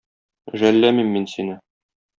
[0.63, 1.63] Жәлләмим мин сине.